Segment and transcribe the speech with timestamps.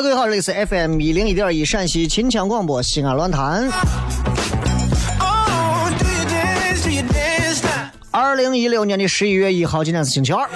[0.00, 3.68] 各位好，这里是 FM 一零一点一陕西秦腔广播西安论坛。
[8.12, 10.48] 二零一六年的十一月一号，今天是星期二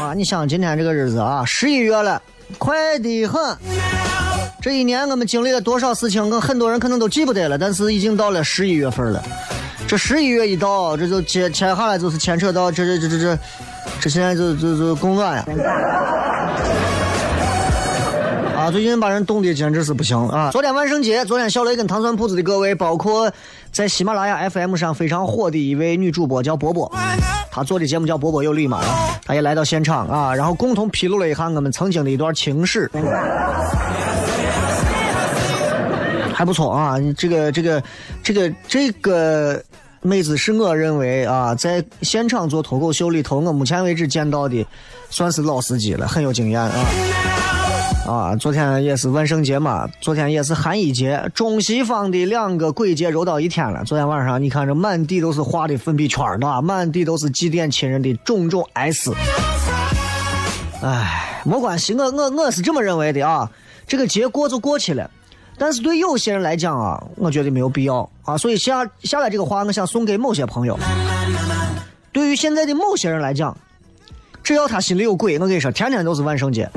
[0.00, 0.12] 啊！
[0.16, 2.20] 你想今天这个日子啊，十一月了，
[2.58, 3.56] 快得很。
[4.60, 9.22] 这一年我们经历了多少事情，跟很多人可能都记不得了，但是已经到了十一月份了。
[9.86, 13.38] 这十一月一到，这就接牵下来就是牵扯到这这这这这，
[14.00, 15.44] 这现在就就就供暖呀。
[18.64, 20.50] 啊，最近把人冻的简直是不行啊！
[20.50, 23.30] 昨天万圣节，昨天小雷跟糖蒜铺子的各位，包括
[23.70, 26.90] 在喜马拉雅 FM 上非常火的一位女主播叫波波，
[27.50, 28.80] 她做的节目叫《波波有理》嘛，
[29.26, 32.90] 她也来到现场啊，然后共同披露了一下我们曾经的一段情史，
[36.32, 36.96] 还不错啊！
[37.18, 37.82] 这个这个
[38.22, 39.62] 这个这个
[40.00, 44.66] 妹子是我认为啊，在现场做脱口秀里头，我目前为止见到的
[45.10, 46.72] 算是老司机了，很有经验啊。
[48.06, 53.82] 啊，昨天也是万圣节嘛，昨天也是寒衣节，中西方的两个鬼节揉到一天了。
[53.84, 56.60] 昨天晚上你看这满地都是画的粉笔圈儿，对吧？
[56.60, 59.14] 满地都是祭奠亲人的种种哀思。
[60.82, 63.50] 唉，没关系，我我我是这么认为的啊，
[63.86, 65.10] 这个节过就过去了。
[65.56, 70.78] 但是对有些人来讲啊，我觉得没有必要啊，所以下下来这个话，我想送给某些朋友。
[72.12, 73.56] 对于现在的某些人来讲，
[74.44, 76.68] 只要他心里有鬼，我跟你说，天天都是万圣节。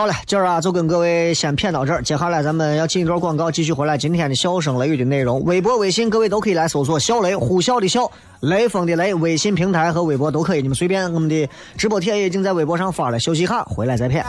[0.00, 5.44] 好了，今儿啊就跟各位先谝到这儿，接下来咱们要进一段广告，继续回来今天的笑声雷雨的内容。
[5.44, 11.12] 微博、微信各位都可以来搜索“小雷”，呼啸的啸，雷锋的雷，微信平台和微博都可以，你们随便。
[11.12, 11.46] 我们的
[11.76, 14.24] 直播帖也已经在微博上发了，休息哈，回来再谝。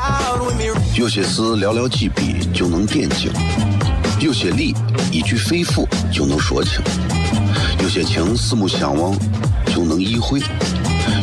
[0.99, 3.31] 有些事寥寥几笔就能点睛，
[4.19, 4.75] 有些理
[5.09, 6.81] 一句肺腑就能说清，
[7.81, 9.17] 有些情四目相望
[9.67, 10.41] 就能意会，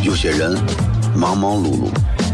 [0.02, 0.58] 有些人
[1.14, 1.90] 忙忙碌碌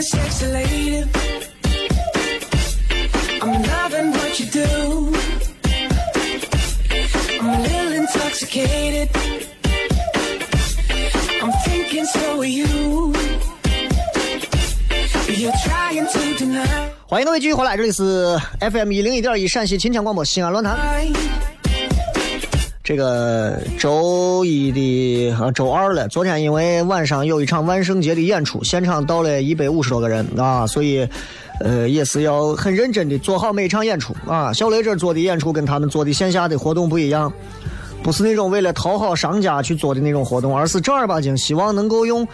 [0.00, 1.04] Sexy lady.
[3.42, 5.12] I'm loving what you do.
[7.38, 9.10] I'm a little intoxicated.
[11.42, 13.12] I'm thinking so are you.
[15.28, 16.90] You're trying to deny.
[17.06, 20.78] 欢迎各位继续回来，这里是 FM 一零一点一陕西秦腔广播西安论坛。
[22.90, 31.08] 这个周一的啊周二了，昨天因为晚上有一场万圣节的演出，现场到了一百五十多个人啊，所以
[31.60, 34.52] 呃也是要很认真的做好每一场演出啊。
[34.52, 37.32] 小雷这做的演出跟他们做的线下的活动不一样，
[38.02, 42.26] 不是那种为了讨好商家去做的那种活动，而是正儿八经希望能够用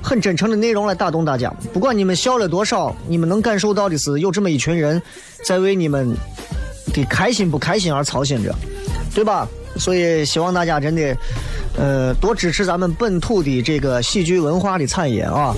[0.00, 1.52] 很真诚的内容来打动大家。
[1.72, 5.02] 不管你们笑了多少，你们能感受到的是有这么一群人
[5.44, 6.14] 在为你们
[6.92, 8.54] 的开心不开心而操心着，
[9.12, 9.48] 对吧？
[9.76, 11.16] 所以希望大家真的，
[11.76, 15.54] 呃，多支持咱们本土的这个喜剧文化的产业啊。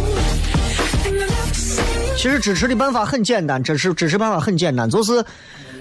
[2.16, 5.24] 其实支持的办法很简单，支持支持办法很简单，就是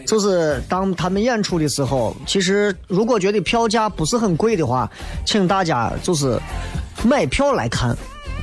[0.05, 4.89] 就是当他们演出的时候，其实如果觉得票价不是很贵的话，
[5.25, 6.39] 请大家就是
[7.03, 7.95] 买票来看。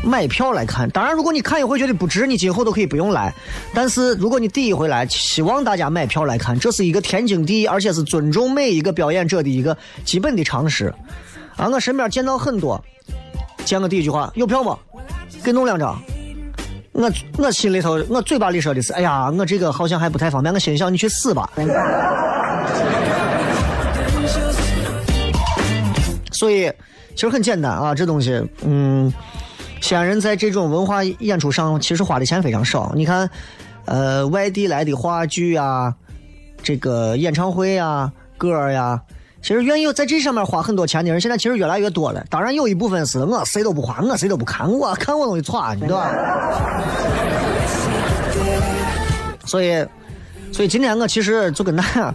[0.02, 3.32] 买票来看，当然，如果你看一回觉得不值，你今后都可以不用来。
[3.72, 10.93] 但是，如果你第一回来，希望大家买票来看，这是一个天经地义，而且是尊重每一个表演者的一个基本的常识。
[11.56, 12.82] 啊，我身边见到很多，
[13.64, 14.76] 见我第一句话有票吗？
[15.44, 16.00] 给弄两张。
[16.93, 20.52] 我我心里头，我嘴巴里说的是，哎呀，我这个好像还不太方便。
[20.52, 21.48] 我心想，你去死吧。
[26.32, 26.70] 所以，
[27.14, 29.12] 其实很简单啊，这东西，嗯。
[29.82, 32.93] 西安人在这种文化演出上其实花的钱非常少。
[32.94, 33.29] 你看，
[33.84, 35.93] 呃，外地来的话剧啊，
[36.62, 39.02] 这个演唱会啊，歌呀，
[39.43, 42.25] 其实愿意在这上面花很多钱的人，现在其实越来越多了。
[42.31, 46.08] 当然有一部分是我谁都不花，我谁都不看，我看我东西错，对吧？
[49.44, 49.84] 所以，
[50.52, 52.14] 所以今天我其实就跟大家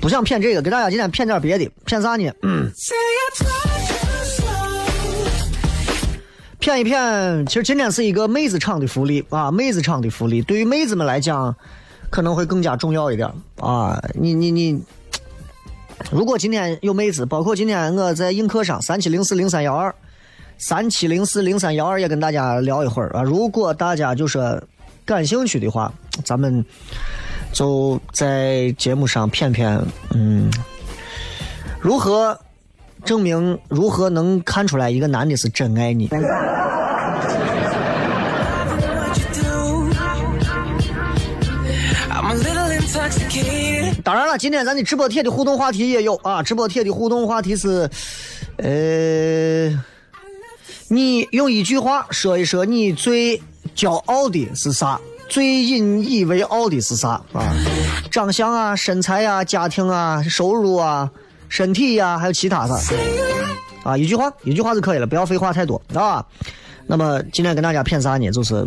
[0.00, 2.28] 不想骗这个，给大家今天骗点别的，骗啥呢？
[2.42, 2.68] 嗯。
[6.64, 11.54] 骗一骗，其实今天是一个妹子场的福利啊，妹子场的福利，对于妹子们来讲，
[12.08, 13.30] 可能会更加重要一点
[13.60, 14.02] 啊。
[14.14, 14.82] 你你你，
[16.10, 19.94] 如果今天有妹子，包括今天我在映客上三七零四零三幺二，
[20.56, 23.22] 三七零四零三幺二也跟大家聊一会儿啊。
[23.22, 24.62] 如果大家就是
[25.04, 25.92] 感兴趣的话，
[26.24, 26.64] 咱们
[27.52, 29.78] 就在节目上骗骗，
[30.14, 30.50] 嗯，
[31.78, 32.40] 如何？
[33.04, 36.08] 证明如何能看出来一个男的是真爱你？
[44.02, 46.42] 当然了，今天咱的直播贴的互动话题也有啊。
[46.42, 47.88] 直播贴的互动话题是，
[48.56, 49.68] 呃，
[50.88, 53.40] 你用一句话说一说你最
[53.74, 55.00] 骄傲的是啥？
[55.28, 57.54] 最引以为傲的是啥啊？
[58.10, 61.10] 长相啊，身材啊，家庭啊，收入啊。
[61.54, 62.74] 身体呀，还有其他的
[63.84, 66.26] 啊，一句话，一句话就可以了，不要废话太多啊。
[66.84, 68.28] 那么今天跟大家骗啥呢？
[68.32, 68.66] 就是，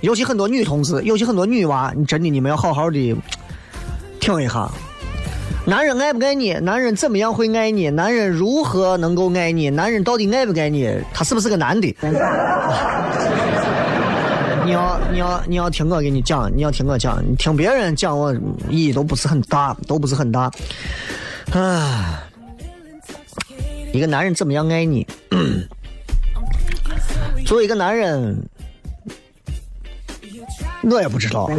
[0.00, 3.16] 尤其很多女同志，尤其很多女娃，你真的你们要好好的
[4.18, 4.68] 听一下。
[5.64, 6.54] 男人爱不爱你？
[6.54, 7.88] 男人怎么样会爱你？
[7.88, 9.70] 男人如何能够爱你？
[9.70, 10.92] 男人到底爱不爱你？
[11.14, 11.94] 他是不是个男的？
[14.64, 18.34] 你要你要你要听我给你讲，你要听我讲，你听别人讲我
[18.68, 20.50] 意义都不是很大，都不是很大。
[21.52, 22.22] 啊，
[23.92, 25.06] 一个男人怎么样爱你？
[27.46, 28.36] 作为一个男人，
[30.82, 31.50] 我也不知道。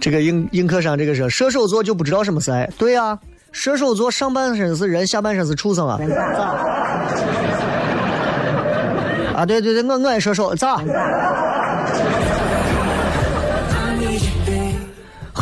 [0.00, 2.68] 这个映映客上这个是射手座就不知道什么是爱？
[2.76, 3.18] 对呀，
[3.52, 6.00] 射手座上半身是人，下半身是畜生啊。
[9.36, 10.82] 啊，对对对，我我也射手，咋？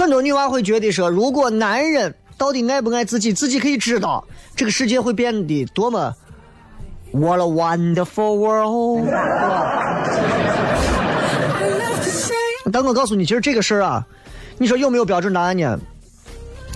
[0.08, 6.14] 很多女娃会觉得说，如果男人到底爱不爱自己，自己可以知道，这个世界会变得多么
[7.12, 9.06] What a wonderful world！
[12.72, 14.06] 但我告诉你，其实这个事儿啊，
[14.56, 15.78] 你说有没有标准答案呢？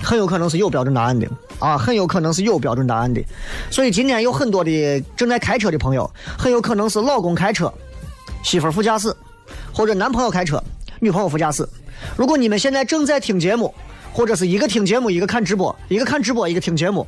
[0.03, 1.27] 很有可能是有标准答案的
[1.59, 3.25] 啊，很有可能是有标准答案的。
[3.71, 7.73] 所以今天有很多的正在开车的朋友，很有可能是老公开车，
[8.45, 9.11] 媳妇副驾驶，
[9.73, 10.62] 或者男朋友开车，
[11.03, 11.69] 女朋友副驾驶。
[12.17, 13.75] 如果你们现在正在听节目，
[14.13, 17.05] 或者是一个听节目，一个看直播，一个看直播，一个听节目，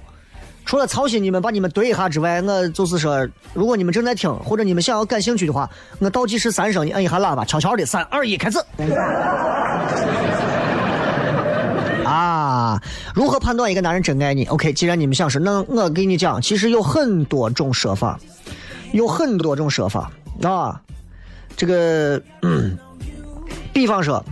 [0.65, 5.71] 除了操心你们把你们怼一下之外，我就是说，如果你们正在听，或者你们想要感兴趣的话，
[6.01, 8.59] 我倒计时三声，你摁一下喇叭，悄悄的，三二一，开始。
[12.05, 12.83] 啊，
[13.15, 18.19] 如何判断一个男人真爱你？OK，既然你们想说，那我给你讲，其实有很多种说法，
[18.91, 20.11] 有很多种说法
[20.43, 20.81] 啊。
[21.57, 22.77] 这个，嗯，
[23.75, 24.25] 比方说，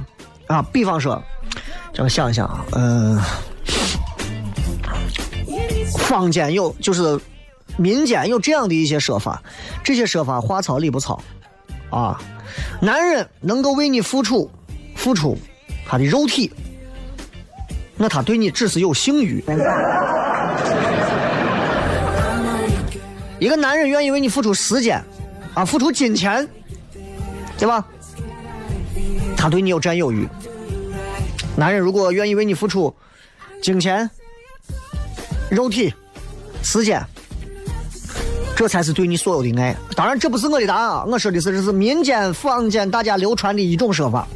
[0.46, 1.22] 啊，比方说，
[1.92, 3.20] 这个想一想啊，嗯、
[5.99, 7.20] 坊间有就是
[7.76, 9.42] 民间有这样的一些说法，
[9.82, 11.20] 这些说法话糙理不糙
[11.90, 12.18] 啊。
[12.80, 14.49] 男人能够为你付出，
[14.94, 15.37] 付出
[15.87, 16.52] 他的肉体，
[17.96, 19.44] 那他对你只是有性欲。
[23.40, 25.02] 一个男人愿意为你付出时间，
[25.52, 26.49] 啊，付出金钱，
[27.58, 27.84] 对吧？
[29.42, 30.25] 他对你有占有欲。
[31.56, 32.94] 男人如果愿意为你付出
[33.61, 34.08] 金钱、
[35.50, 35.92] 肉体、
[36.62, 37.04] 时间，
[38.54, 39.75] 这才是对你所有的爱。
[39.96, 44.28] 当然，这不是我的答案啊，我说的是这是民间坊间大家流传的一种说法，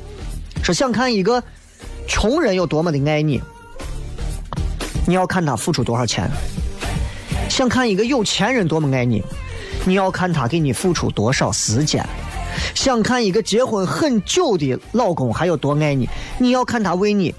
[0.64, 1.40] 说想看一个
[2.08, 3.40] 穷人有多么的爱你，
[5.06, 6.26] 你要看他付出多少钱；
[7.48, 9.22] 想看一个有钱人多么爱你，
[9.84, 12.02] 你要看他给你付出多少时间；
[12.75, 16.08] 想看一个结婚很久的老公还有多爱你，
[16.38, 17.34] 你要看他为你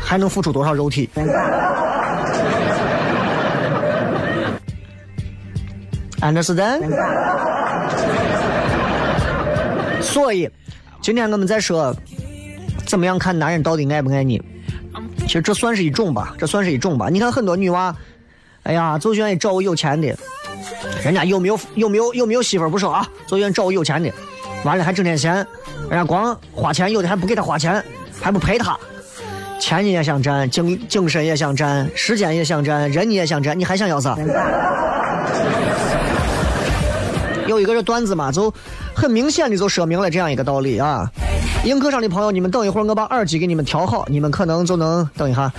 [0.00, 1.08] 还能付出多少肉体。
[6.20, 6.82] Understand？
[10.02, 10.48] 所以，
[11.00, 11.94] 今天我们在说
[12.86, 14.42] 怎么样看男人到底爱不爱你。
[15.20, 17.08] 其实这算是一种吧，这算是一种吧。
[17.08, 17.94] 你看很多女娃，
[18.64, 20.14] 哎呀，就愿意找我有钱的，
[21.04, 24.12] 人家有没有有没有有没有媳妇不说啊，就愿意找我有钱的，
[24.64, 25.34] 完了还挣点钱，
[25.88, 27.82] 人家光花钱，有的还不给他花钱，
[28.20, 28.78] 还不陪他，
[29.58, 34.16] 钱你也想占，精精神也想占，时间也想占，人你也想占，你还想要啥？
[37.46, 38.52] 有一个这段子嘛，就
[38.94, 41.10] 很明显的就说明了这样一个道理啊。
[41.64, 45.50] 映客上的朋友，你们等一会儿，我把耳机给你们调好，你们可能就能等一下，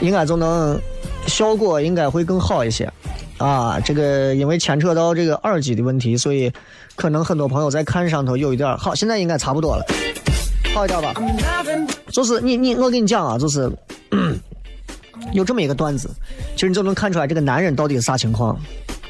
[0.00, 0.78] 应该就能
[1.26, 2.90] 效果应该会更好一些
[3.38, 3.78] 啊。
[3.80, 6.52] 这个因为牵扯到这个耳机的问题，所以
[6.98, 9.86] 可能很多朋友在看上头有一点好，现在应该差不多了，
[10.74, 11.14] 好一点吧。
[12.12, 13.70] 就是你你我跟你讲啊，就是
[15.32, 16.10] 有这么一个段子，
[16.54, 18.58] 其实你就能看出来这个男人到底是啥情况，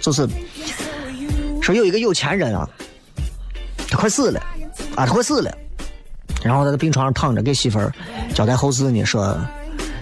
[0.00, 0.28] 就是。
[1.60, 2.66] 说有一个有钱人啊，
[3.90, 4.40] 他快死了，
[4.96, 5.54] 啊，他快死了，
[6.42, 7.92] 然后他在病床上躺着，给媳妇儿
[8.32, 9.36] 交代后事呢，说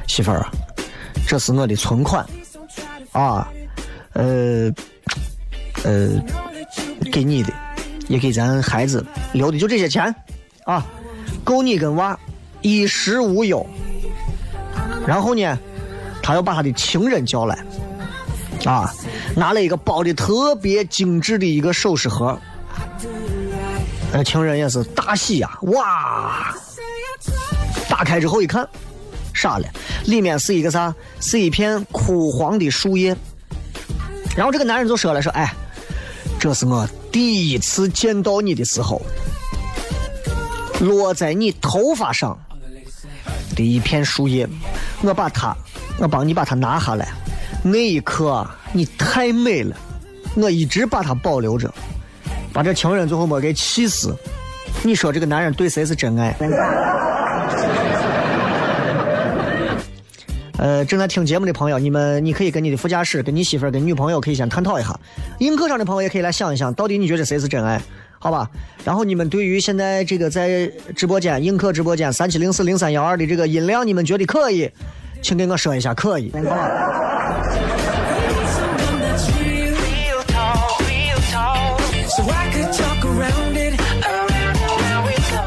[0.07, 0.47] 媳妇儿，
[1.27, 2.25] 这是我的存款，
[3.11, 3.51] 啊，
[4.13, 4.73] 呃，
[5.83, 6.11] 呃，
[7.11, 7.53] 给你的，
[8.09, 10.15] 也给咱孩子留的，就这些钱，
[10.65, 10.85] 啊，
[11.45, 12.19] 够你跟娃
[12.63, 13.67] 衣食无忧。
[15.07, 15.59] 然后呢，
[16.23, 17.59] 他要把他的情人叫来。
[18.65, 18.93] 啊，
[19.37, 22.37] 拿了一个包的特别精致的一个首饰盒，
[24.13, 26.53] 那情人也是大喜呀，哇！
[27.89, 28.67] 打开之后一看，
[29.33, 29.69] 傻了，
[30.07, 30.93] 里面是一个啥？
[31.21, 33.17] 是一片枯黄的树叶。
[34.37, 35.55] 然后这个男人就说了，说，哎，
[36.39, 39.03] 这是我第一次见到你的时候，
[40.81, 42.39] 落在你头发上
[43.57, 44.49] 的一片树叶，
[45.03, 45.57] 我把它，
[45.99, 47.09] 我帮你把它拿下来。
[47.65, 49.77] 那一刻，你太美了，
[50.37, 51.73] 我一直把它保留着，
[52.53, 54.15] 把这情人最后没给气死。
[54.85, 56.37] 你说这个男人对谁是真爱？
[60.59, 64.99] 呃，正在听节目的朋友，你们你可以跟你的副驾驶、跟你媳妇儿、跟女朋友可以先探讨一下。
[65.39, 67.81] 映客上的朋友也可以来想一想，到底你觉得谁是真爱？
[68.19, 68.49] 好吧。
[68.85, 74.71] 然后你们对于现在这个在直播间映客直播间三七零四零三幺二的这个音量，你们觉得可以？
[75.23, 76.33] 请给我说一下可以，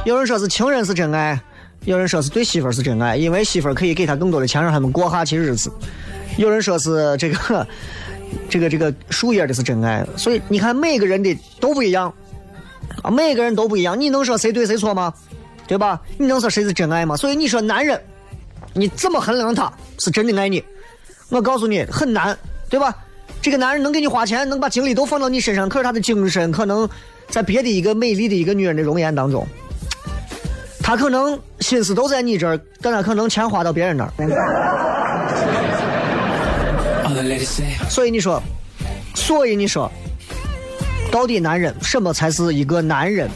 [0.06, 1.40] 有人说是情人是真爱，
[1.86, 5.72] 有人说是对媳妇儿是真爱，因为媳妇儿可以给他更多的钱，让他们过下去日子。
[6.38, 7.68] 有人说是这个
[8.50, 12.14] 这个这个树叶的是真爱，所以你看每个人的都不一样
[13.02, 14.00] 啊，每个人都不一样。
[14.00, 15.14] 你能说谁对谁错吗？
[15.68, 16.02] 对吧？
[16.18, 17.16] 你能说谁是真爱吗？
[17.16, 18.00] 所以你说男人。
[18.74, 20.64] 你怎么衡量他是真的爱你？
[21.30, 22.38] 我告诉你很难，
[22.70, 22.96] 对吧？
[23.42, 26.88] 这个男人能给你花钱，能把精力都放到你身上，可是他的精神可能
[27.30, 29.46] 在别的一个美丽的一个女人的容颜当中，
[30.82, 34.12] 他可能心思都在你这儿，但他可能钱花到别人那儿。
[37.90, 38.42] 所以你说，
[39.14, 39.92] 所以你说，
[41.12, 43.30] 到底男人什么才是一个男人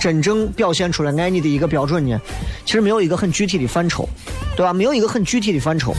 [0.00, 2.20] 真正表现出来爱你的一个标准呢？
[2.64, 4.08] 其实没有一个很具体的范畴。
[4.56, 4.72] 对吧？
[4.72, 5.94] 没有一个很具体的范畴。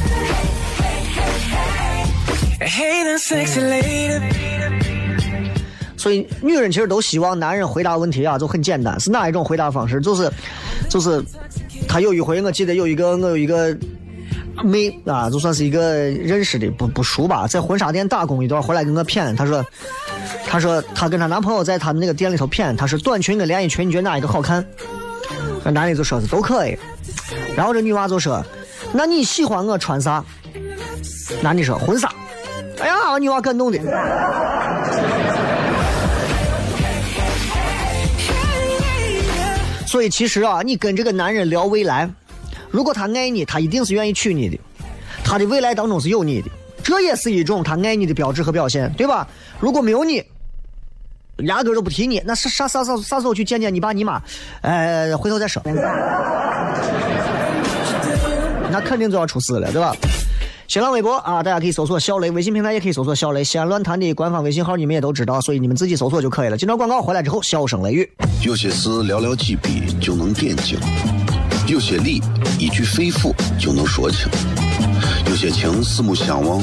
[6.08, 10.00] 所以，女人其实都希望男人回答问题啊，就很简单，是哪一种回答方式？
[10.00, 10.32] 就是，
[10.90, 11.22] 就是，
[11.86, 13.76] 他有一回，我记得有一个，我有一个
[14.64, 19.66] 妹啊，就算是一个认识的不不熟吧，在婚纱店打工一段，回来跟我谝，她说，
[20.48, 24.66] 她说她跟她男朋友在他们那个店里头谝，她说短裙跟连衣裙你觉得哪一个好看？
[25.66, 26.78] 那男的就说是都可以，
[27.54, 28.42] 然后这女娃就说，
[28.94, 30.24] 那你喜欢我穿啥？
[31.42, 32.10] 男的说婚纱。
[32.80, 33.78] 哎呀，女娃感动的。
[39.88, 42.08] 所以其实啊，你跟这个男人聊未来，
[42.70, 44.60] 如果他爱你，他一定是愿意娶你的，
[45.24, 46.50] 他的未来当中是有你的，
[46.84, 49.26] 这也是一种他爱你的标志和表现，对吧？
[49.62, 50.22] 如果没有你，
[51.46, 54.22] 压根都不提你，那是啥啥啥啥时候去见见你爸你妈？
[54.62, 55.64] 呃，回头再说。
[58.70, 59.96] 那肯定就要出事了，对吧？
[60.68, 63.42] 新浪微博啊，大家可以搜索小雷；微信平台也可以搜索小雷。
[63.42, 66.58] 西安论坛的官方微信号你们也都知道，所以你们自己搜索就可以了。
[66.58, 68.12] 今朝广告回来之后，笑声雷雨。
[68.44, 70.78] 有些事寥寥几笔就能点睛，
[71.68, 72.22] 有些理
[72.60, 74.28] 一句肺腑就能说清，
[75.30, 76.62] 有些情四目相望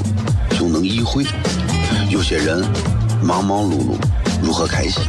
[0.51, 1.25] 就能意会，
[2.11, 2.63] 有些人
[3.23, 3.97] 忙忙碌碌
[4.43, 5.03] 如何开心？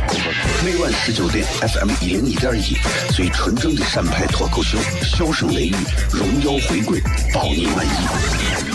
[0.64, 2.78] 每晚十九点，FM 一零一点一，
[3.14, 5.76] 最纯正的陕派脱口秀，笑声雷雨，
[6.14, 7.02] 荣耀回归，
[7.34, 8.75] 保你满意。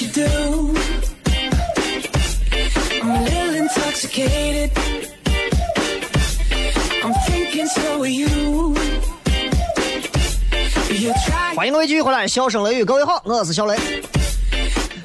[0.00, 0.74] You do.
[3.00, 4.70] I'm a little intoxicated.
[7.02, 8.74] I'm thinking so are you.
[11.54, 13.76] 欢迎各位继续回来，笑声雷雨，各位好，我是小雷。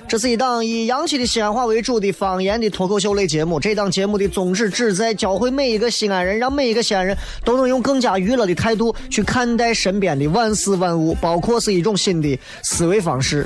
[0.09, 3.61] 这是一档以洋气的西安话为主的方言的脱口秀类节目。
[3.61, 13.45] 这档节目的宗旨旨在教会每一个西安人，让每一个西安人都能用更加娱乐的态度去看待身边的万事万物，包括是一种新的思维方式。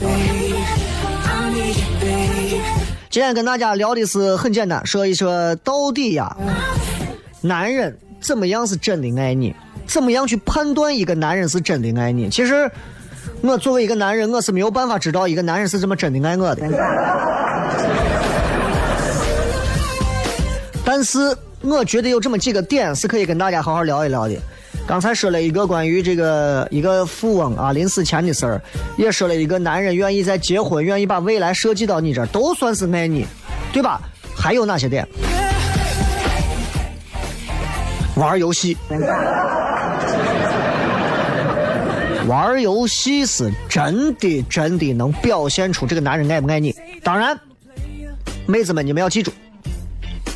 [3.16, 6.36] 今天跟大家聊的是很简单，说一说到底呀，
[7.40, 9.56] 男人怎么样是真的爱你？
[9.88, 12.30] 怎么样去判断一个男人是真的爱你？
[12.30, 12.70] 其实，
[13.40, 16.68] 我作为一个男人，我是没有办法知道一个男人是怎么真的爱我的。
[20.84, 24.36] 但是，我觉得有这么几个点是可以跟大家好好聊一聊的。
[24.88, 28.62] 刚才说了一个关于这个一个富翁啊临死前的事儿，
[28.98, 33.26] 也说了一个男人愿意在结婚，愿意把未来设计到你这儿，都算是爱你，
[33.74, 34.00] 对吧？
[34.38, 35.08] 还有哪些点？
[38.16, 38.78] 玩游戏，
[42.28, 46.76] 玩游戏是真的真的能表现出这个男人爱不爱你。
[47.04, 47.38] 当然，
[48.46, 49.32] 妹子们你们要记住，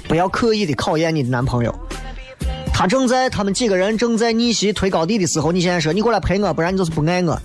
[0.07, 1.73] 不要刻意的考验你的男朋友。
[2.79, 7.37] 他正在他们几个人正在逆袭推高地的时候，你现在说你过来陪我，不然你就是不爱我，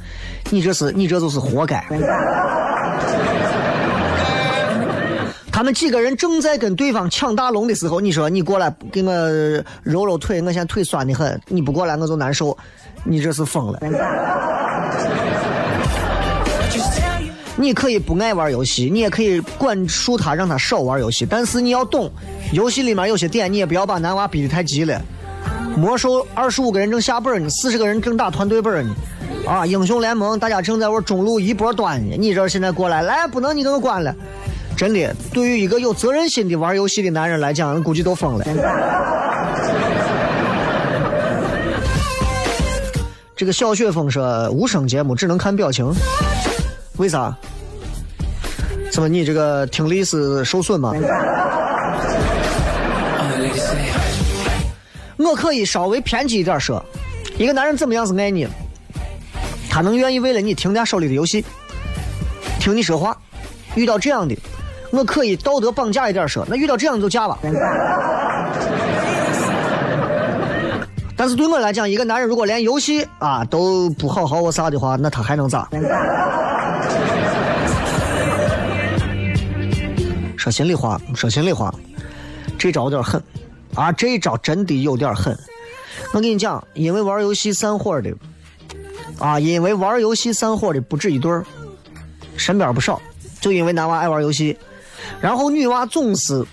[0.49, 1.85] 你这是你这就是活该。
[5.51, 9.13] 他们几个人正在跟对方抢大龙的时候，你说你过来给我
[9.83, 12.57] 揉揉腿，我现在腿酸的很，你不过来我就难受，
[13.03, 13.81] 你这是疯了。
[17.57, 22.09] 你可以不爱玩游戏，你也可以管束他，让他少玩游戏，但是你要懂，
[22.53, 25.03] 游戏里面有些点你也不要把男娃逼得太急了。
[25.77, 28.95] 魔兽二十五个人正下本呢，四十个人正打团队本呢。
[29.47, 34.15] 啊，英雄联盟大家正在玩中路一波端呢，你这现在过来，来不能你给我关了。
[34.77, 38.45] 真的，对于一个有责任心的玩游戏的男人来讲，估计都疯了。
[43.37, 45.93] 这个小雪峰说无声节目只能看表情，
[46.97, 47.37] 为啥？
[48.91, 50.95] 怎么你这个听力是受损吗？
[55.25, 56.85] 我可以稍微偏激一点说，
[57.39, 58.47] 一个男人怎么样是爱你？
[59.71, 61.45] 他能愿意为了你停下手里的游戏，
[62.61, 63.17] 听你说话。
[63.75, 64.37] 遇到这样的，
[64.93, 67.39] 我可以道德绑架一点说，那遇到这样就嫁吧。
[71.17, 75.69] 但是对我来讲，一个男人如果连游戏啊都不好好我啥的话，那他还能咋？
[80.37, 81.75] 说心里话，说心里话，
[82.59, 83.23] 这招有点狠
[83.75, 83.93] 啊！
[83.93, 85.37] 这一招真的有点狠。
[86.13, 88.15] 我跟你讲，因为玩游戏散伙的
[89.19, 91.45] 啊，因为玩游戏散伙的不止一对儿，
[92.37, 93.01] 身边不少。
[93.41, 94.57] 就因为男娃爱玩游戏，
[95.21, 96.45] 然后女娃总是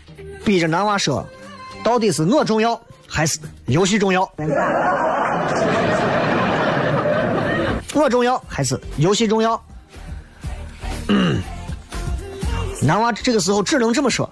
[0.44, 1.26] 逼着男娃说，
[1.84, 4.24] 到底是我重要还是游戏重要？
[7.94, 9.62] 我重要还是游戏重要？
[11.08, 11.42] 嗯
[12.82, 14.30] 男娃这个时候只能这么说：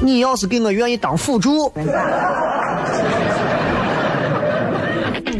[0.00, 1.68] 你要是给我愿意当辅助，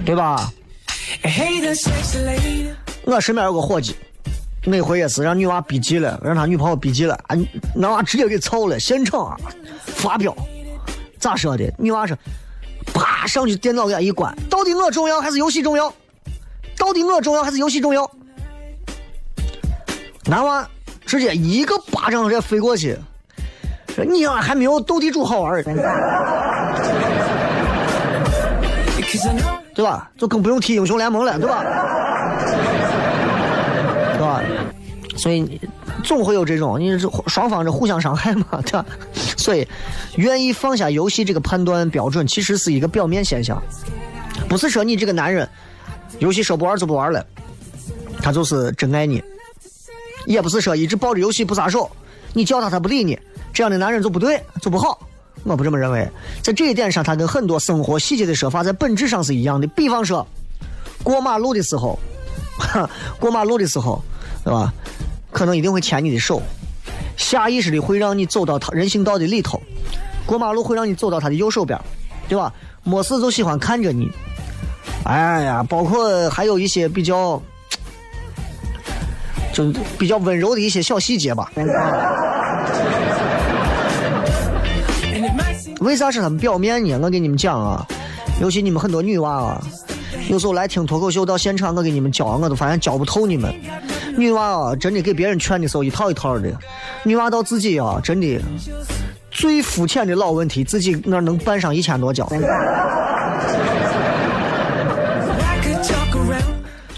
[0.05, 0.53] 对吧？
[3.05, 3.96] 我身边有个伙计，
[4.64, 7.37] 那回也是让女娃逼急了，让他女朋友逼急了，啊，
[7.75, 9.37] 男娃直接给操了，现场啊
[9.87, 10.37] 发飙，
[11.18, 11.73] 咋说的？
[11.79, 12.16] 女娃说：
[12.92, 15.92] 啪上去电脑给他一关，到底我重要还是游戏重要？
[16.77, 18.11] 到底我重要还是游戏重要？
[20.27, 20.68] 男娃。
[21.07, 23.03] 直接一个巴掌直接飞过去，说
[24.09, 25.62] 你啊还没有斗地主好玩
[29.74, 30.11] 对吧？
[30.18, 31.64] 就更不用提英雄联盟了，对吧？
[34.12, 34.42] 对吧？
[35.16, 35.61] 所以
[36.05, 38.85] 总会有这种，你双方这互相伤害嘛， 对吧？
[39.37, 39.66] 所以
[40.16, 43.62] 愿意放下游戏这个判断标准，其实是一个表面现象，
[44.48, 45.48] 不是说你这个男人
[46.18, 47.24] 游戏说不玩就不玩了，
[48.22, 49.22] 他就是真爱你。
[50.26, 51.90] 也不是说一直抱着游戏不撒手，
[52.35, 53.18] 你叫他他不理你，
[53.52, 54.98] 这样的男人就不对就不好，
[55.44, 56.08] 我不这么认为。
[56.42, 59.66] 在这一点上，他跟很多生活细节的说法在本质上是一样的。
[59.68, 60.26] 比方说，
[61.02, 61.98] 过马路的时候，
[63.18, 64.02] 过马路的时候，
[64.44, 64.72] 对吧？
[65.30, 66.40] 可能一定会牵你的手，
[67.16, 69.60] 下意识的会让你走到他人行道的里头。
[70.26, 71.78] 过马路会让你走到他的右手边，
[72.28, 72.52] 对吧？
[72.82, 74.10] 没事就喜欢看着你。
[75.04, 77.40] 哎呀，包括还有一些比较。
[79.52, 79.64] 就
[79.98, 81.50] 比较温柔的一些小细节吧。
[85.80, 86.98] 为啥是他们表面呢？
[87.02, 87.86] 我给你们讲啊，
[88.40, 89.62] 尤其你们很多女娃啊，
[90.28, 93.54] 有时候来听脱口秀到现场，我给你们教，我都发现教不透你们。
[94.16, 96.52] 女娃啊，真的给别人劝的时候一套一套的，
[97.02, 98.38] 女娃到自己啊，真的
[99.30, 102.28] 最肤浅的老问题，自己那能办上一千多交。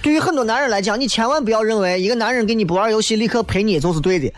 [0.02, 4.32] 对于很多男人来讲，你千万不要认为一个男人给你不玩游戏立刻陪你就是对的，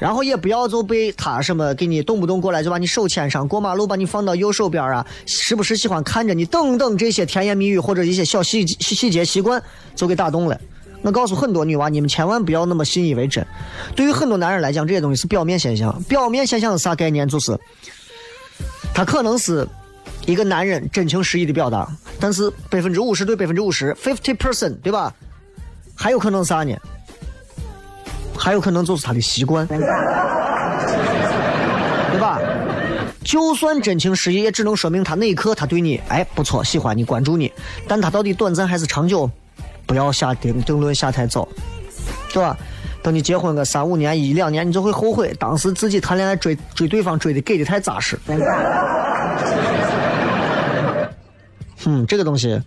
[0.00, 9.62] 然后也不要就被他什么给你动不动过来就把你手牵上过马路把你放到右手边啊，时不时喜欢看着你等等这些甜言蜜语或者一些小细细节习惯
[9.94, 10.60] 就给打动了。
[11.02, 13.46] 我告诉很多女娃，你们千万不要那么信以为真。
[13.94, 16.02] 对于很多男人来讲，这些东西是表面现象。
[16.08, 17.28] 表面现象是啥概念？
[17.28, 17.56] 就是
[18.92, 19.68] 他可能是。
[20.26, 21.88] 一个男人真情实意的表达，
[22.20, 25.12] 但是百分之五十对百分之五十，fifty percent，对吧？
[25.94, 26.76] 还有可能啥呢？
[28.40, 29.78] 还有可能就是他的习惯， 对
[32.18, 32.38] 吧？
[33.22, 37.52] 就算真情实意，也只能说明他那一刻他对你哎不错，喜欢你，关注你。
[37.86, 39.30] 但他到底短暂还是长久？
[39.86, 41.46] 不要下定定论下太早，
[42.32, 42.56] 对吧？
[43.02, 48.18] 等你结婚个三五年、一两年，你就会后悔当时自己谈恋爱追追对方追的给的太扎实。
[51.86, 52.60] 嗯，这个东西，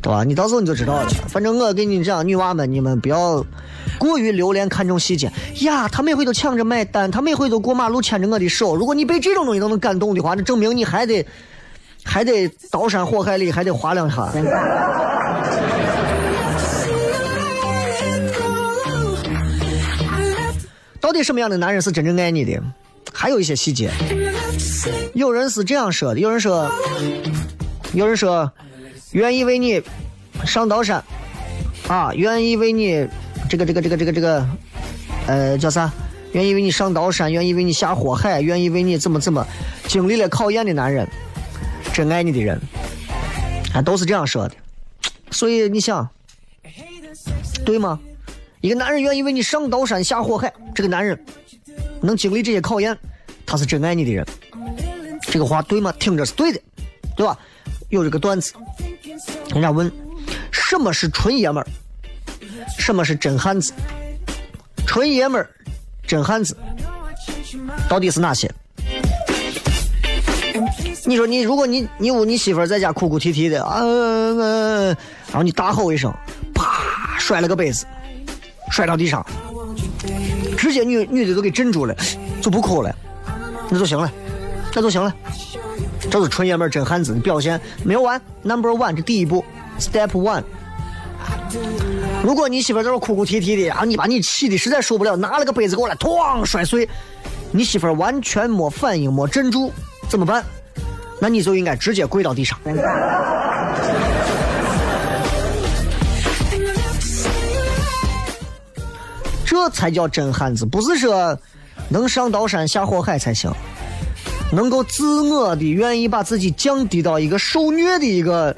[0.00, 0.24] 对吧？
[0.24, 1.08] 你到时候你就知道了。
[1.28, 3.44] 反正我跟你讲，女娃们，你们不要
[3.98, 5.86] 过于留恋看重细节呀。
[5.88, 8.74] 他每回都抢着买单，他每回都过马路牵着我的手。
[8.74, 11.26] 如果你被这种东西都能感动的话，那证明你还得
[12.02, 14.32] 还得刀山火海里还得划两下。
[20.98, 22.60] 到底什么样的男人是真正爱你的？
[23.12, 23.90] 还有一些细节。
[25.14, 26.70] 有人是这样说的，有人说。
[27.96, 28.52] 有人说，
[29.12, 29.82] 愿意为你
[30.44, 31.02] 上刀山，
[31.88, 33.08] 啊，愿意为你
[33.48, 34.46] 这个这个这个这个这个，
[35.26, 35.90] 呃，叫啥？
[36.32, 39.46] 愿意为你上刀山，愿意为你下火海，愿意为你怎么怎么
[39.88, 41.08] 经历了考验的男人，
[41.94, 42.60] 真爱你的人，
[43.72, 44.54] 啊，都是这样说的。
[45.30, 46.06] 所以你想，
[47.64, 47.98] 对吗？
[48.60, 51.18] 一个男人愿意为你上刀山下火海，这个男人
[52.02, 52.94] 能经历这些考验，
[53.46, 54.26] 他是真爱你的人。
[55.22, 55.90] 这个话对吗？
[55.98, 56.60] 听着是对的，
[57.16, 57.38] 对吧？
[57.88, 58.52] 有这个段子，
[59.50, 59.90] 人家问
[60.50, 61.66] 什么是纯爷们儿，
[62.78, 63.72] 什么是真汉子？
[64.86, 65.48] 纯爷们儿、
[66.06, 66.56] 真汉子
[67.88, 68.52] 到底是哪些？
[71.04, 73.80] 你说你，如果你你屋你媳妇在家哭哭啼啼的啊，
[75.28, 76.12] 然后你大吼一声，
[76.52, 77.86] 啪摔了个杯子，
[78.72, 79.24] 摔到地上，
[80.56, 81.94] 直接女女的都给镇住了，
[82.40, 82.92] 就不哭了，
[83.70, 84.10] 那就行了，
[84.74, 85.14] 那就行了。
[86.10, 87.60] 这是纯爷们真汉子的表现。
[87.82, 89.44] 没有完，Number One，这第一步
[89.78, 90.42] ，Step One。
[92.22, 96.88] 如果你媳妇在这哭哭啼啼的，啊，你把你气的实在受不了，拿了个杯子过来，咣摔碎，
[97.50, 99.72] 你媳妇完全没反应，没镇住，
[100.08, 100.44] 怎么办？
[101.20, 102.58] 那你就应该直接跪到地上。
[109.44, 111.38] 这才叫真汉子，不是说
[111.88, 113.50] 能上刀山下火海才行，
[114.52, 118.54] 能够自我的愿意把自己降低到一个受虐的一个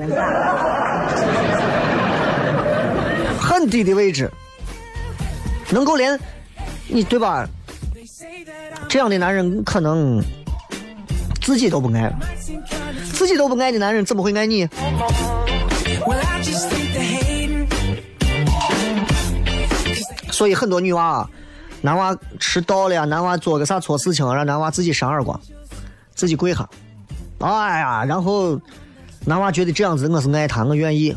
[3.40, 4.30] 很低的位置，
[5.70, 6.18] 能够连
[6.86, 7.48] 你对吧？
[8.88, 10.22] 这样的男人可能
[11.42, 12.18] 自己都不爱了，
[13.12, 14.68] 自己都不爱的男人怎么会爱你？
[20.30, 21.30] 所以很多女娃啊，
[21.80, 25.38] 男娃迟到了呀，男娃做个啥错事情，让男娃自己扇耳光，
[26.18, 26.68] 自己跪下，
[27.38, 28.60] 哎呀，然后
[29.24, 31.16] 男娃觉得这样子我是爱他，我愿意。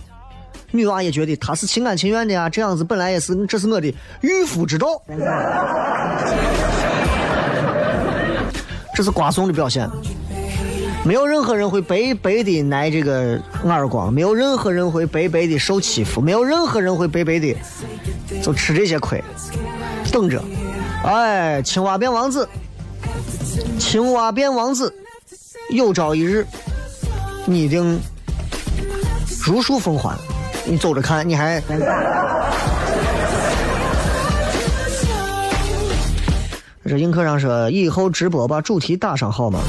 [0.69, 4.87] 女娃也觉得他是心甘情愿的呀，这样子本来也是这是我的御夫之道，
[8.93, 9.89] 这是瓜怂的表现。
[11.03, 17.57] 没有任何人会白白的挨这个耳光，没有任何人会白白的受欺负，没有任何人会白白的
[18.43, 19.19] 就吃这些亏，
[20.11, 20.39] 等着。
[21.03, 22.47] 哎，青蛙变王子，
[23.79, 24.93] 青蛙变王子，
[25.69, 26.45] 有朝一日
[27.45, 27.99] 你一定
[29.45, 30.17] 如数奉还。
[30.65, 31.61] 你走着看，你还。
[36.85, 39.59] 这映客上说，以后直播把主题打上好吗？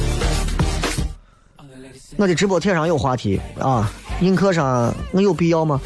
[2.17, 3.91] 我的直播帖上有话题啊，
[4.21, 5.81] 映客上我有必要吗？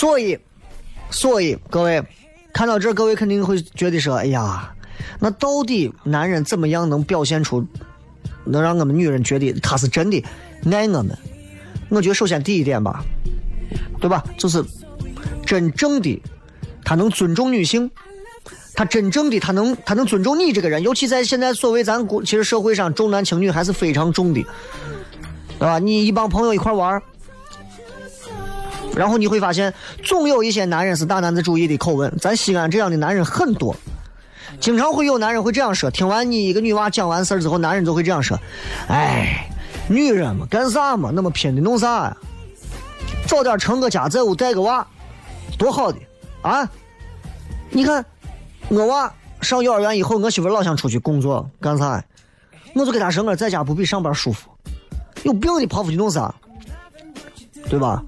[0.00, 0.38] 所以，
[1.10, 2.02] 所以各位
[2.54, 4.72] 看到这，各位肯定会觉得说：“哎呀，
[5.18, 7.62] 那到底男人怎么样能表现出
[8.46, 10.24] 能让我们女人觉得他是真的
[10.72, 11.14] 爱我们？”
[11.90, 13.04] 我觉得首先第一点吧，
[14.00, 14.24] 对吧？
[14.38, 14.64] 就是
[15.44, 16.18] 真正的
[16.82, 17.90] 他能尊重女性，
[18.72, 24.42] 他真正的他能他能尊重你这个人，尤其在现在所谓咱国其实社会上重男轻女还是非常重的，
[25.58, 25.78] 对吧？
[25.78, 27.02] 你一帮朋友一块玩
[28.94, 29.72] 然后你会发现，
[30.02, 32.12] 总有一些男人是大男子主义的口吻。
[32.20, 33.74] 咱西安这样的男人很多，
[34.58, 35.90] 经常会有男人会这样说。
[35.90, 38.38] 听完你一个女娃讲完事儿之后，男人就会这样说
[38.88, 39.48] ：“哎，
[39.88, 42.16] 女人嘛，干啥嘛，那么拼的弄啥呀？
[43.26, 44.86] 早点成个家，在屋带个娃，
[45.56, 45.98] 多好的
[46.42, 46.68] 啊！
[47.70, 48.04] 你看，
[48.68, 52.04] 我娃上幼儿园以后，我媳妇老想出去工作，干啥呀？
[52.74, 54.50] 我就给她说，我在家不比上班舒服。
[55.22, 56.34] 有病的跑出去弄啥？
[57.68, 58.02] 对吧？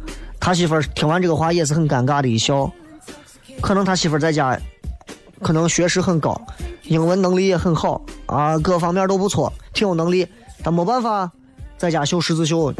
[0.44, 2.68] 他媳妇儿听完这个话也是很尴尬的一笑，
[3.60, 4.58] 可能他媳妇儿在家，
[5.40, 6.38] 可能学识很高，
[6.82, 10.26] 英文能力也很好啊，各方面都不错，挺有能力，
[10.64, 11.30] 但没办法，
[11.78, 12.74] 在家绣十字绣。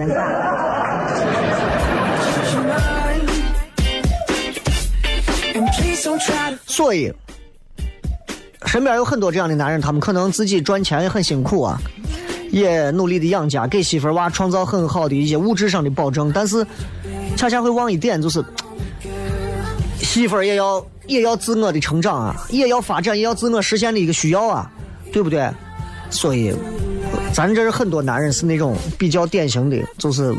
[6.67, 7.13] 所以，
[8.67, 11.81] 身边有很多这样的男人，他们可能自己赚钱也很辛苦啊，
[12.51, 16.67] 也努力的养家，给媳妇儿娃创造很好的一些物质上的保证，但是
[17.37, 18.45] 恰恰会忘一点，就是
[20.01, 24.71] 媳妇儿也要也要自我的成长啊，也要发展，也要自我实现的一个需要啊，
[25.13, 25.51] 对不对？
[26.11, 26.55] 所以，
[27.33, 30.35] 咱这是很多男人是那种比较典型的，就是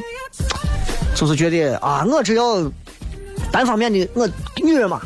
[1.15, 2.63] 就是觉得啊，我只要
[3.51, 4.29] 单方面的我
[4.63, 5.01] 女人嘛，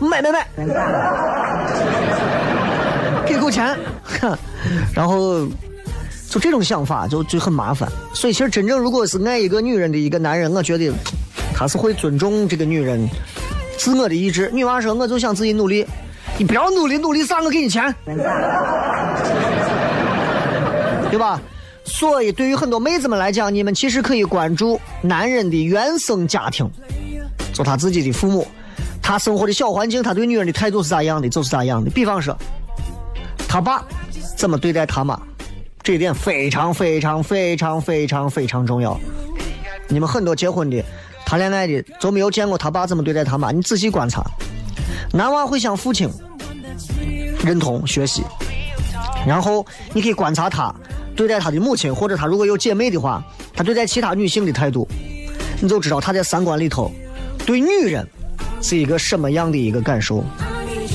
[0.00, 0.46] 买买买，
[3.26, 3.76] 给够钱，
[4.94, 5.44] 然后
[6.28, 7.90] 就这种想法就就很麻烦。
[8.14, 10.92] 所以其实真正如果是爱一个女人的一个男人，我觉得
[11.54, 13.08] 他是会尊重这个女人
[13.78, 14.50] 自我的意志。
[14.52, 15.86] 女娃说我就想自己努力，
[16.38, 17.40] 你不要努力，努力啥？
[17.40, 17.94] 我给你钱，
[21.10, 21.40] 对吧？
[21.84, 26.70] 所以对于很多妹子们来讲，你们其实可以关注男人的原生家庭。
[27.52, 28.46] 做他自己的父母，
[29.02, 31.90] 他生活的小环境，他对女人的态度是咋样的，就是咋样的。
[31.90, 32.34] 比方说，
[33.48, 33.84] 他爸
[34.36, 35.20] 怎么对待他妈，
[35.82, 38.98] 这一点非常非常非常非常非常重要。
[39.88, 40.82] 你们很多结婚的、
[41.32, 44.22] 谈恋爱的都没有见过他爸怎么对待他妈，你仔细观察，
[45.14, 46.06] 男娃会向父亲
[47.42, 48.22] 认同学习，
[49.26, 49.64] 然后
[49.94, 50.70] 你可以观察他
[51.16, 54.86] 对待他的母亲，或者他如果有姐妹的话，他对待其他女性的态度，
[55.62, 56.92] 你就知道他在三观里头
[57.46, 58.06] 对女人
[58.60, 60.22] 是一个什么样的一个感受。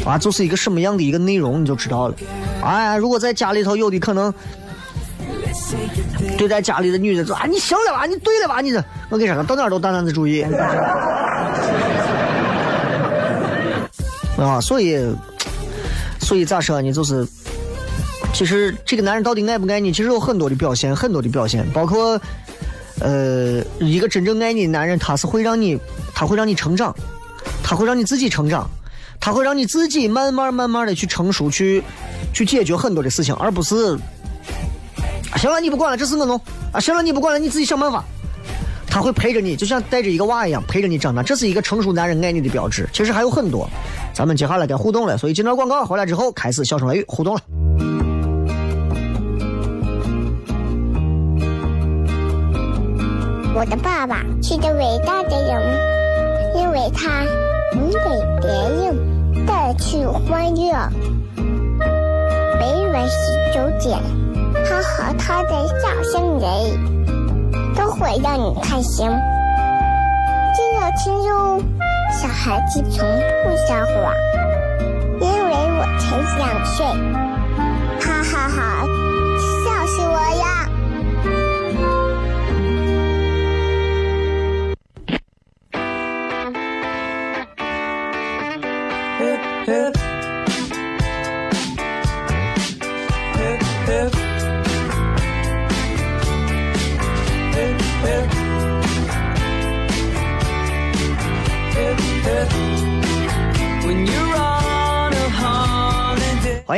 [0.06, 2.15] 啊，就是一个什么样的一个内容，你就知道了。
[2.62, 4.32] 哎，如果在家里头有的可能
[6.38, 10.46] 对待家里的女人说啊，你行了吧，你对了吧，你这我跟你说，到哪都大男子主义。
[14.38, 15.00] 啊，所以，
[16.20, 16.92] 所以咋说呢？
[16.92, 17.28] 就是，
[18.34, 22.22] 其实这个男人到底爱不爱你，其实有很多的表现，很多的表现，包括，
[23.00, 25.80] 呃，一个真正爱你的男人，他是会让你，
[26.13, 26.96] 他会让你成长，
[27.63, 28.70] 他会让你自己成长，
[29.20, 31.84] 他会让你自己慢慢慢慢的去成熟，去
[32.32, 33.98] 去解决很多的事情，而不是，
[35.38, 36.39] 行了，你不管了，这事我弄
[36.73, 38.04] 啊，行了，你不管了，你自己想办法。
[38.89, 42.89] 他会陪着你，就像带着一个娃一样陪着你长大，这是一个成熟男人爱你的标志。
[42.91, 43.69] 其实还有很多，
[44.13, 47.41] 咱们接下来该互动了，所以进段广告回来之后开始笑声雷雨互动了。
[53.54, 55.62] 我的爸爸是个伟大的人，
[56.56, 57.23] 因为他
[57.76, 58.00] 能给
[58.41, 60.73] 别人带去欢乐。
[62.60, 64.00] 每晚十九点，
[64.67, 65.49] 他和他的
[65.80, 66.45] 笑声人，
[67.73, 69.10] 都会让你开心。
[70.53, 71.62] 记得听哟，
[72.12, 73.08] 小孩子从
[73.43, 74.13] 不撒谎，
[75.21, 77.27] 因为我才两岁。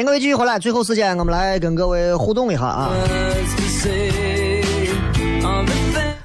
[0.04, 2.92] 各位继续回来，最后时间我们来跟各位互动一下啊！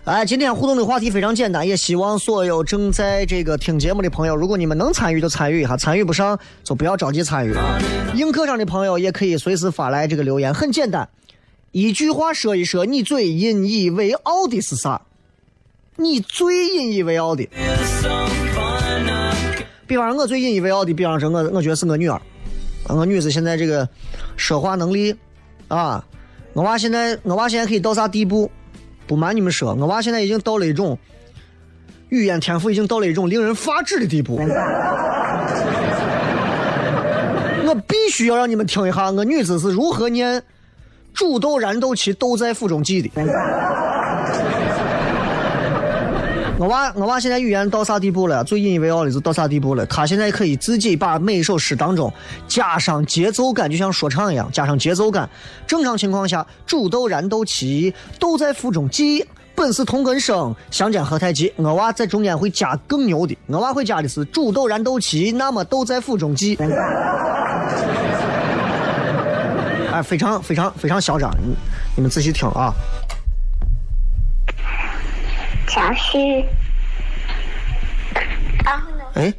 [0.05, 7.55] 哎，今天互动的话题非常简单，也希望所有正在这个听节目的朋友，如果你们能参与就参与一下，参与不上就不要着急参与。
[8.15, 11.09] 映客上的朋友也可以随时发来这个留言，很简单，
[11.73, 15.03] 一句话说一说你最引以为傲的是啥？
[15.97, 17.49] 你最引以为傲的？
[19.87, 22.21] 比方说，我最引以为傲的，比方说我我觉得是我女儿，
[22.89, 23.89] 我女子现在这个
[24.37, 25.15] 说话能力
[25.69, 26.05] 啊，
[26.53, 28.51] 我娃现在我娃现在可以到啥地步？
[29.07, 30.99] 不瞒你们说，我娃现在已经到了一种
[32.09, 34.37] 语言天赋，已经到了一种令人发指的地步。
[37.67, 40.43] 我必须要让你们听一下，我女子是如何念
[41.13, 43.11] “煮豆燃豆萁，豆在釜中泣”的。
[46.57, 48.45] 我娃，我娃现在语言到啥地步了？
[48.45, 49.85] 最引以为傲的是到啥地步了？
[49.87, 52.13] 他现在可以自己把每一首诗当中
[52.47, 55.29] 加上节奏感，就像说唱一样，加上节奏感。
[55.67, 61.53] 正常情况下，煮豆燃豆萁，豆在釜中泣，本是同根生，相煎何太急。
[61.57, 66.57] 我娃在中间会加更牛的，我娃会加的是煮豆燃豆萁，那么豆在釜中泣。
[69.91, 71.53] 哎，非常非常非常嚣张，你
[71.97, 72.73] 你们仔细听啊。
[75.69, 76.45] 小诗，
[78.65, 79.05] 然后呢？
[79.15, 79.33] 哎，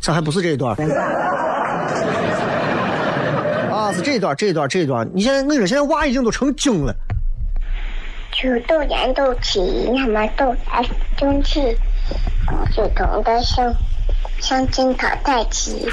[0.00, 0.76] 这还不是这一段
[3.70, 3.92] 啊？
[3.92, 5.08] 是这一段，这一段，这一段。
[5.12, 6.94] 你现在，我跟你说现在娃已经都成精了。
[8.32, 9.60] 煮豆燃豆起，
[9.94, 11.76] 那么豆在釜中泣，
[12.74, 13.74] 就同的生，
[14.40, 15.86] 相煎何太急。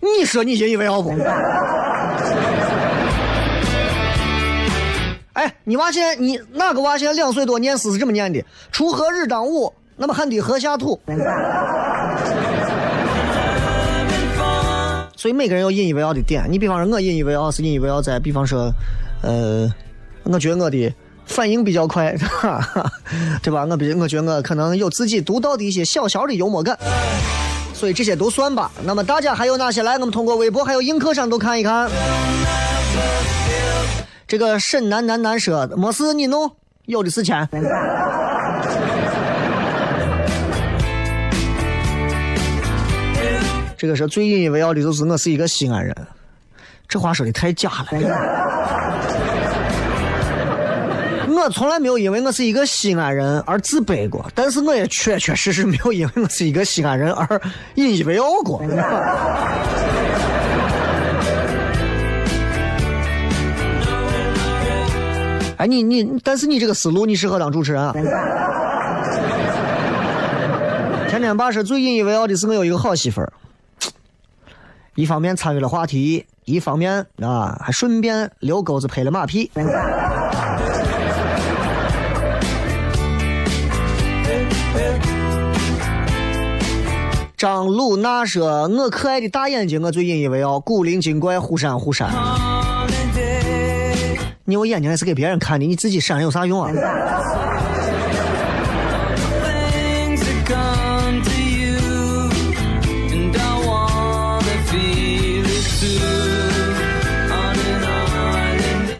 [0.00, 1.10] 你说你引以为傲不？
[5.66, 8.38] 你娃现在你哪个娃现在两岁多念诗是这么念的？
[8.70, 11.00] 锄禾日当午，那么汗滴禾下土。
[15.16, 16.44] 所以每个人有引以为傲的点。
[16.50, 18.70] 你比方说，我引以为傲是引以为傲在，比方说，
[19.22, 19.72] 呃，
[20.24, 22.92] 我觉得我的反应比较快，哈哈，
[23.42, 23.64] 对吧？
[23.64, 26.78] 我比我觉得我可能有自己独到的一些小小的幽默感，
[27.72, 28.70] 所以这些都算吧。
[28.82, 29.82] 那么大家还有哪些？
[29.82, 31.90] 来，我们通过微博还有映客上都看一看。
[34.34, 36.50] 这个沈楠楠楠说：“没事，你弄，
[36.86, 37.48] 有的是钱。”
[43.78, 45.94] 这个是最引以为傲的，就是我是一个西安人。
[46.88, 47.86] 这话说的太假了。
[51.28, 57.40] 我从来没有因为我是一个西安人而自卑过，但是我也确确实实没有因为我是一个西安人而
[57.76, 58.60] 引以为傲过。
[65.56, 67.92] 哎，你你，但是你这个思路，你适合当主持人啊。
[71.08, 73.32] 天天爸说最引以为傲的是我有一个好媳妇儿，
[74.96, 79.50] 一方面参与了话题，一方面啊还顺便溜钩子拍了马屁。
[87.36, 92.08] 张鲁娜说：“我可爱的大眼睛，我最引以为傲，古灵精怪，忽闪忽闪。”
[94.46, 96.70] 你有眼睛还是给别人看的，你自己闪有啥用啊？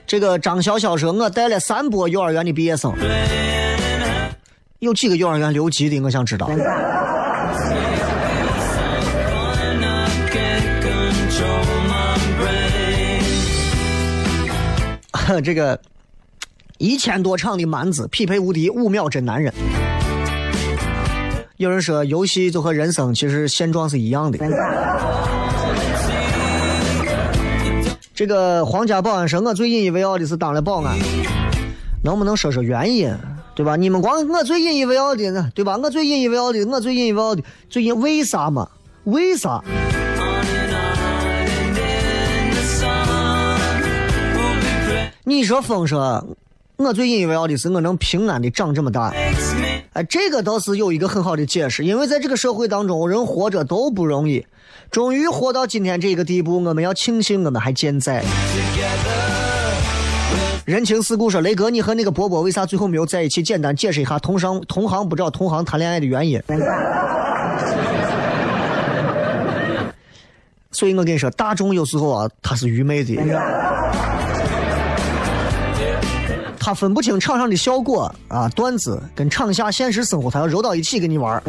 [0.06, 2.94] 这个张潇潇说，我带了三波幼儿园的毕业生，
[4.78, 6.00] 有几个幼儿园留级的？
[6.00, 6.48] 我想知道。
[15.42, 15.80] 这个
[16.78, 19.52] 一千多场的蛮子匹配无敌，五秒真男人。
[21.56, 24.38] 有人说，游戏就和人生其实现状是一样的。
[28.14, 30.98] 这个皇家保安说，我最引以为傲的是当了保安，
[32.02, 33.16] 能不能说说原因？
[33.54, 33.76] 对吧？
[33.76, 35.76] 你们光我最引以为傲的呢，对吧？
[35.76, 38.68] 我最引以为傲的，我最引以为傲的，最引为啥嘛？
[39.04, 39.62] 为啥？
[45.26, 46.36] 你说风说，
[46.76, 49.10] 我最引以为傲的是我能平安的长这么大。
[49.10, 54.44] Makes me 哎，这个倒是有一个很好的解释，因为在这个社会当中，人活着都不容易，
[54.90, 58.22] 终于活到今天这个地步，我们要庆幸我们还健在。
[60.66, 63.42] 人情世故说，雷哥，你和那个波波为啥最后没有在一起？
[63.42, 66.42] 简单解释一下同商同行不找同行谈恋爱的原因。
[70.70, 73.14] 所以我跟你说，大众有时候啊，他是愚昧的。
[76.64, 81.42] 他分不清场上的效果啊段子跟场下现实生活，他要揉到一起跟你玩。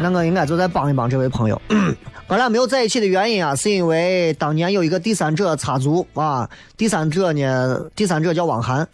[0.00, 1.60] 那我应该就再帮一帮这位朋友。
[2.28, 8.86] 我俩没有在一起的原因啊，是因为当年有一个第三者插足啊，第三者呢，第三者叫汪涵。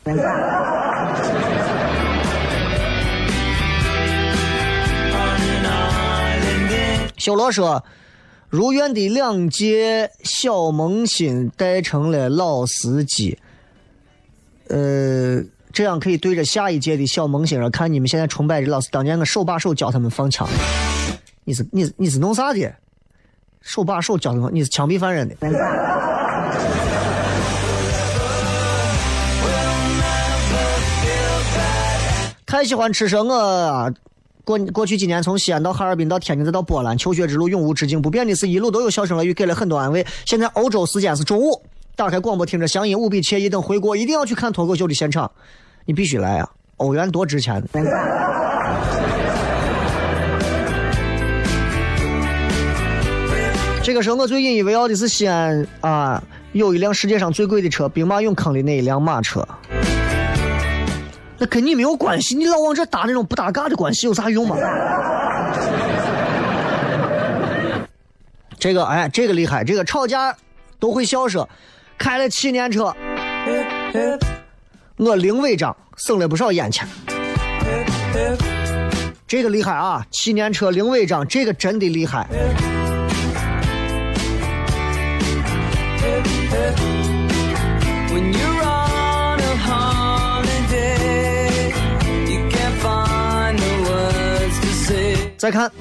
[7.19, 7.85] 小罗说，
[8.49, 13.37] 如愿的两届小萌新带成了老司机，
[14.69, 15.43] 呃，
[15.73, 20.49] 这样可以对着下一届的小萌新说，看你们现在崇拜的老师，当年我手把手教他们放枪。
[21.45, 22.73] 你是你是你是弄啥的？
[23.63, 25.35] 手把手教他们，你是枪毙犯人的。
[32.47, 33.93] 太喜欢吃蛇，我
[34.47, 40.07] 过过去几年从西安到哈尔滨到天津再到波兰，求学之路永无止境，不变的是一路都有笑声乐语给了很多安慰。
[40.25, 41.61] 现在欧洲时间是中午，
[41.97, 43.49] 打开广播听着乡音，无比惬意。
[43.49, 45.29] 等回国一定要去看脱口秀的现场，
[45.85, 46.49] 你必须来啊！
[46.77, 47.61] 欧元多值钱！
[53.83, 56.23] 这个时候我最引以为傲的是西安啊，
[56.53, 59.45] 有一辆世界上最贵的车，兵马俑坑里那一辆马车。
[61.39, 64.57] 那跟你没有关系，你老往这搭那种不搭嘎的关系有啥用嘛？
[68.59, 70.35] 这个哎，这个厉害，这个吵架
[70.81, 71.49] 都会笑说，
[71.99, 72.95] 开了七年车，
[74.97, 76.89] 我零违章省了不少烟钱。
[79.27, 82.27] 这个厉害啊，七年车零违章，这个真的厉害。
[95.39, 95.73] Feel it.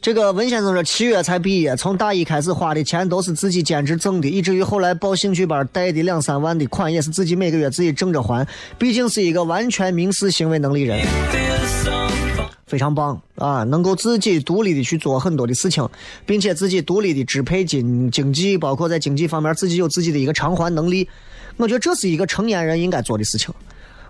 [0.00, 8.46] 这个文先生说，七月才毕业，从大一开始花的钱都是自己兼职挣的，以至于后来报兴趣班贷的两三万的款也是自己每个月自己挣着还。
[8.78, 10.98] 毕竟是一个完全民事行为能力人
[12.66, 13.64] 非常棒啊！
[13.64, 15.86] 能够自己独立的去做很多的事情，
[16.24, 21.08] 并且自己独立的支配经经济，包括在经济方面自己有自己的一个偿还能力。
[21.58, 23.52] 我觉得这是一个成年人应该做的事情。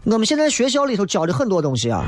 [0.05, 2.05] 我们现在学校里头教的很多东西啊，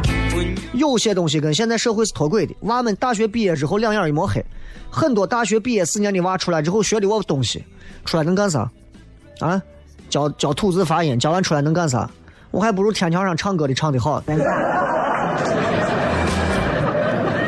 [0.74, 2.55] 有些东西跟现在社会是脱轨的。
[2.61, 4.45] 娃们大学毕业之后两眼一抹黑，
[4.91, 7.64] 很多大学毕业四年的娃出来之后学的我东西，
[8.05, 8.70] 出来能干啥？
[9.41, 9.61] 啊，
[10.09, 12.09] 教教吐字发音，教完出来能干啥？
[12.51, 14.22] 我还不如天桥上唱歌的唱的好。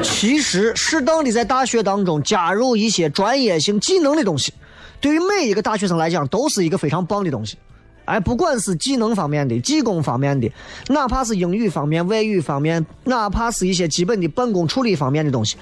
[0.02, 4.52] 其实，适当的在大学当中加入一些专业性技能的东西，
[5.00, 7.56] 对于每一个大学生来讲都是一个非常棒的东西。
[8.04, 10.50] 哎，不管是技能方面的、技工方面的，
[10.88, 15.56] 哪怕是英语方面、外语方面，哪怕是一些基本的办公处理方面的东西，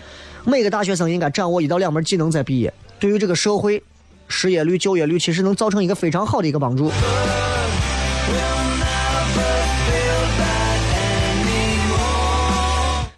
[0.45, 3.83] 每个大学生应该掌握一到两门技能再毕业，对于这个社会
[4.29, 6.91] 失业率、就业率其实能造成一个非常好的一个帮助。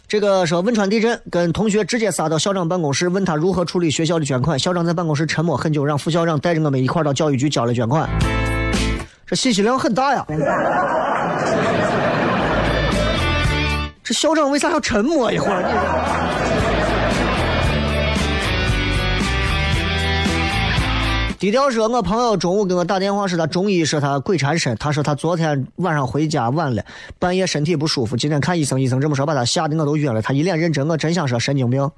[0.09, 4.59] 这个说汶川地震，跟同学直接杀到校长办公室，问他如何处理学校的捐款。
[4.59, 8.07] 校长在办公室沉默很久，让副校长带着我们一块到教育局交了捐款。
[9.35, 10.26] 信息量很大呀！
[14.05, 15.62] 这校长为啥要沉默一会儿？
[21.39, 26.85] 低调说，我朋友中午给我打电话，说他中医说他鬼缠身，他说他昨天晚上回家晚了，
[27.18, 30.22] 半夜身体不舒服，今天看医生，医生这么说，把他吓得我都晕了。
[30.22, 31.91] 他一脸认真，我真想说神经病。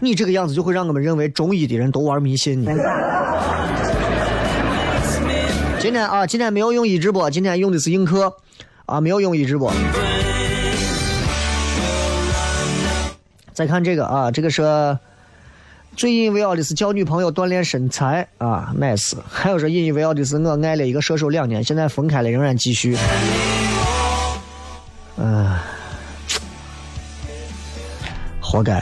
[0.00, 2.64] 你这个样子就会让我们认为中医的人都玩迷信。
[5.82, 8.32] 今天啊，今天没有用一直播，今天用的是映客，
[8.86, 9.72] 啊，没有用一直播。
[13.52, 14.96] 再看这个啊，这个是。
[15.96, 19.14] 最引以为傲的是叫女朋友锻炼身材啊，nice。
[19.28, 22.96] 还有说引以为傲的是我爱了一个射手两年，现在分开了仍然继续。
[25.16, 25.50] 嗯，
[28.40, 28.80] 活该。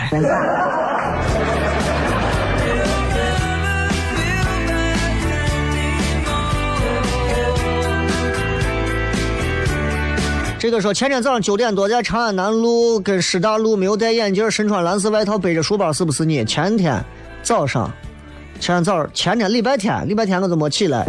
[10.61, 16.45] 这个说前天早上九点多在长安南路跟师大路没有戴眼镜，身穿蓝色外套背着书包，是不是你？
[16.45, 17.03] 前天
[17.43, 17.91] 早上，
[18.61, 21.07] 前天早上前天礼拜天，礼拜天我都没起来，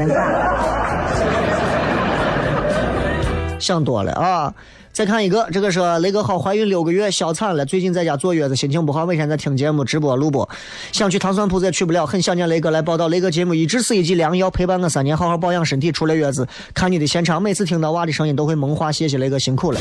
[3.60, 4.54] 想多了啊。
[4.94, 10.48] 再看一个，这个说雷哥好，怀孕六个月，小产了，最近在家坐月子，心情不好，每天在听节目、直播、录播，
[10.92, 13.08] 想去糖蒜铺子也去不了，很想念雷哥来报道。
[13.08, 15.92] 雷哥节目一直是一剂良药，陪伴我三年，好好保养身体。
[15.92, 18.92] 出了月子，看你的现场，每次听到娃的声音都会萌化。
[18.92, 19.80] 谢谢雷哥辛苦了，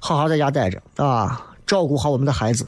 [0.00, 2.66] 好好在家待着啊，照顾好我们的孩子。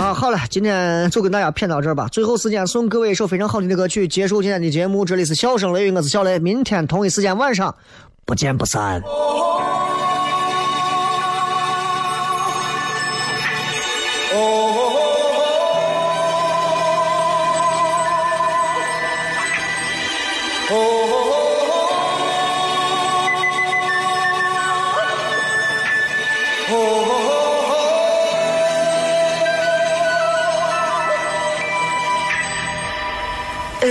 [0.00, 2.08] 啊好了，今天就跟大家谝到这儿吧。
[2.08, 5.04] 最后时间送各位一首非常好听的歌曲，结束今天的节目。
[5.04, 6.38] 这里是笑声雷雨，我是小雷。
[6.38, 7.74] 明天同一时间晚上
[8.24, 9.02] 不见不散。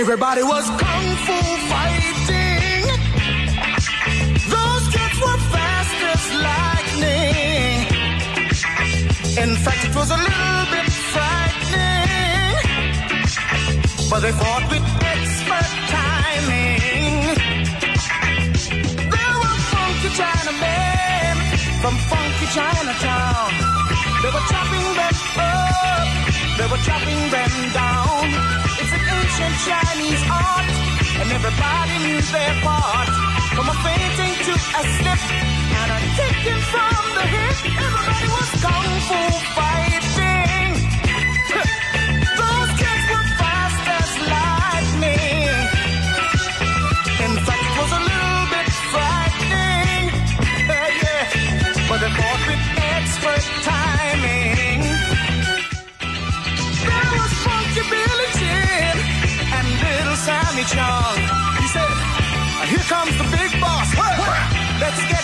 [0.00, 1.36] Everybody was kung fu
[1.68, 2.84] fighting.
[4.54, 7.74] Those kids were fast as lightning.
[9.44, 12.56] In fact, it was a little bit frightening.
[14.08, 17.16] But they fought with expert timing.
[19.12, 21.36] There were funky Chinamen
[21.82, 23.52] from funky Chinatown.
[24.22, 26.08] They were chopping them up,
[26.56, 28.69] they were chopping them down
[29.40, 30.66] ancient Chinese art,
[31.20, 33.08] and everybody knew their part.
[33.54, 35.49] From a fainting to a slip,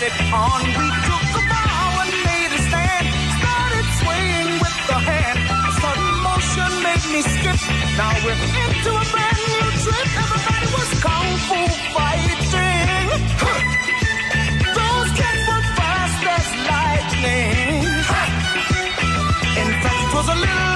[0.07, 0.61] it on.
[0.79, 3.05] We took a bow and made a stand,
[3.39, 5.39] started swaying with the hand.
[5.67, 7.59] A sudden motion made me skip.
[7.99, 10.07] Now we're into a brand new trip.
[10.23, 11.59] Everybody was kung fu
[11.95, 13.07] fighting.
[14.79, 17.83] Those cats were fast as lightning.
[19.61, 20.66] In fact, it was a little.